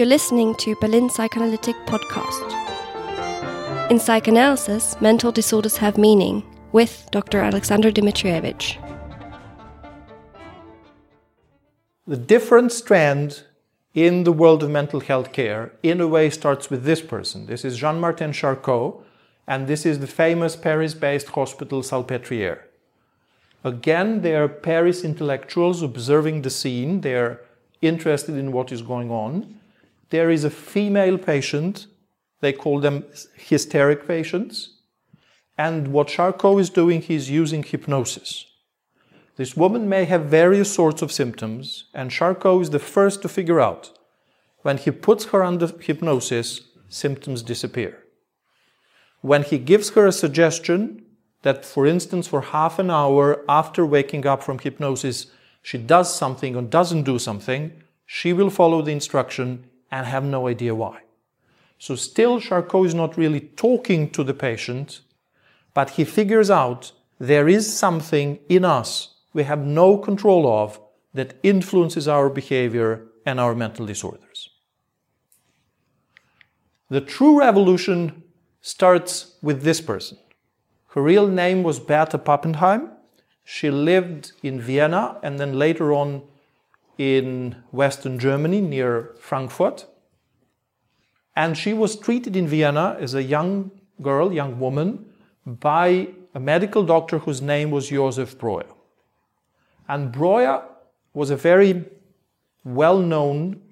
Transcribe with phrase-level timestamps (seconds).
[0.00, 2.50] You're listening to Berlin Psychoanalytic Podcast.
[3.90, 6.42] In psychoanalysis, mental disorders have meaning
[6.72, 7.42] with Dr.
[7.42, 8.78] Aleksandar Dimitrijevic.
[12.06, 13.42] The different strand
[13.92, 17.44] in the world of mental health care, in a way, starts with this person.
[17.44, 19.04] This is Jean Martin Charcot,
[19.46, 22.60] and this is the famous Paris based hospital Salpêtrière.
[23.62, 27.42] Again, they are Paris intellectuals observing the scene, they're
[27.82, 29.59] interested in what is going on.
[30.10, 31.86] There is a female patient,
[32.40, 33.04] they call them
[33.36, 34.76] hysteric patients.
[35.56, 38.46] And what Charcot is doing, he's using hypnosis.
[39.36, 43.60] This woman may have various sorts of symptoms, and Charcot is the first to figure
[43.60, 43.92] out
[44.62, 47.98] when he puts her under hypnosis, symptoms disappear.
[49.22, 51.04] When he gives her a suggestion
[51.42, 55.26] that, for instance, for half an hour after waking up from hypnosis,
[55.62, 57.72] she does something or doesn't do something,
[58.04, 61.02] she will follow the instruction and have no idea why.
[61.78, 65.00] So, still, Charcot is not really talking to the patient,
[65.72, 70.80] but he figures out there is something in us we have no control of
[71.14, 74.50] that influences our behavior and our mental disorders.
[76.88, 78.24] The true revolution
[78.60, 80.18] starts with this person.
[80.88, 82.90] Her real name was Bertha Pappenheim.
[83.44, 86.22] She lived in Vienna and then later on
[87.00, 89.86] in Western Germany near Frankfurt.
[91.34, 93.70] And she was treated in Vienna as a young
[94.02, 95.06] girl, young woman,
[95.46, 98.66] by a medical doctor whose name was Josef Breuer.
[99.88, 100.62] And Breuer
[101.14, 101.86] was a very
[102.64, 103.62] well known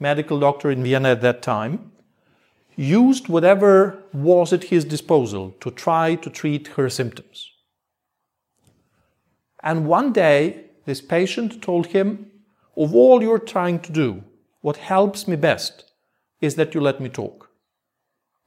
[0.00, 1.92] medical doctor in Vienna at that time,
[2.74, 7.52] used whatever was at his disposal to try to treat her symptoms.
[9.62, 12.30] And one day, this patient told him,
[12.78, 14.22] Of all you're trying to do,
[14.60, 15.90] what helps me best
[16.40, 17.50] is that you let me talk.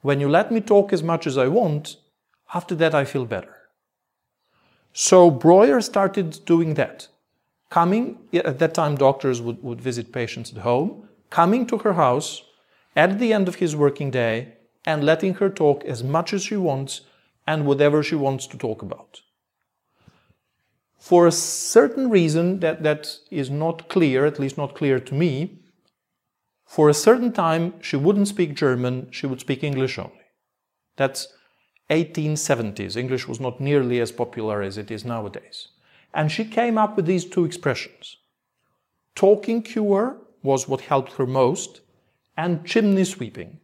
[0.02, 1.98] When you let me talk as much as I want,
[2.54, 3.58] after that I feel better.
[4.94, 7.10] So Breuer started doing that.
[7.70, 12.44] Coming, at that time, doctors would, would visit patients at home, coming to her house
[12.96, 14.54] at the end of his working day
[14.86, 17.02] and letting her talk as much as she wants
[17.46, 19.22] and whatever she wants to talk about.
[21.12, 25.60] For a certain reason that, that is not clear, at least not clear to me,
[26.66, 30.28] for a certain time she wouldn't speak German, she would speak English only.
[30.96, 31.28] That's
[31.90, 32.96] 1870s.
[32.96, 35.68] English was not nearly as popular as it is nowadays.
[36.14, 38.16] And she came up with these two expressions.
[39.14, 41.82] Talking cure was what helped her most,
[42.38, 43.60] and chimney sweeping.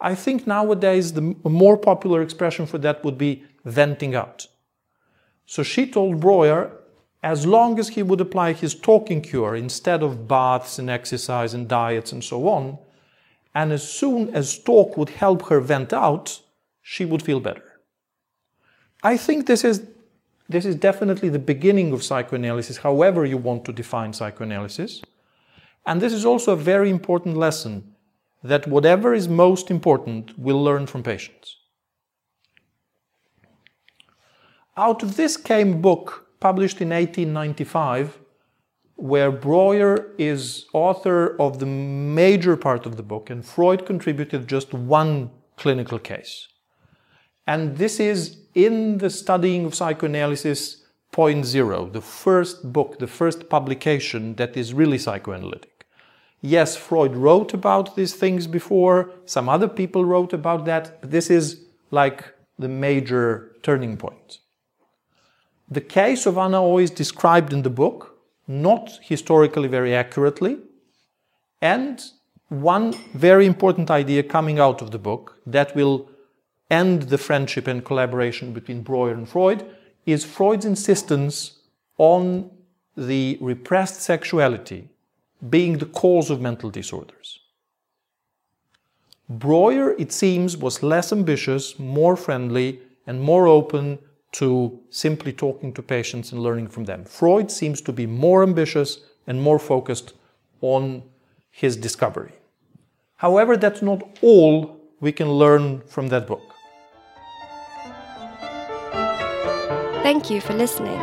[0.00, 4.48] I think nowadays the more popular expression for that would be venting out.
[5.46, 6.79] So she told Breuer,
[7.22, 11.68] as long as he would apply his talking cure instead of baths and exercise and
[11.68, 12.78] diets and so on,
[13.54, 16.40] and as soon as talk would help her vent out,
[16.82, 17.80] she would feel better.
[19.02, 19.86] I think this is,
[20.48, 25.02] this is definitely the beginning of psychoanalysis, however you want to define psychoanalysis.
[25.86, 27.94] And this is also a very important lesson
[28.42, 31.56] that whatever is most important, we'll learn from patients.
[34.76, 38.18] Out of this came a book published in 1895
[39.00, 44.74] where Breuer is author of the major part of the book and Freud contributed just
[44.74, 46.48] one clinical case.
[47.46, 53.48] And this is in the studying of psychoanalysis point zero, the first book, the first
[53.48, 55.86] publication that is really psychoanalytic.
[56.42, 61.30] Yes, Freud wrote about these things before, some other people wrote about that, but this
[61.30, 62.24] is like
[62.58, 64.38] the major turning point.
[65.70, 70.58] The case of Anna O is described in the book, not historically very accurately,
[71.60, 72.02] and
[72.48, 76.08] one very important idea coming out of the book that will
[76.70, 79.64] end the friendship and collaboration between Breuer and Freud
[80.06, 81.58] is Freud's insistence
[81.98, 82.50] on
[82.96, 84.88] the repressed sexuality
[85.48, 87.38] being the cause of mental disorders.
[89.28, 94.00] Breuer, it seems, was less ambitious, more friendly, and more open
[94.32, 97.04] to simply talking to patients and learning from them.
[97.04, 100.14] Freud seems to be more ambitious and more focused
[100.60, 101.02] on
[101.50, 102.32] his discovery.
[103.16, 106.42] However, that's not all we can learn from that book.
[110.02, 110.98] Thank you for listening.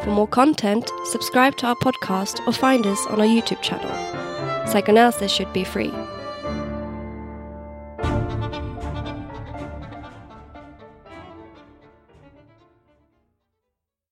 [0.00, 3.90] For more content, subscribe to our podcast or find us on our YouTube channel.
[4.66, 5.92] Psychoanalysis should be free.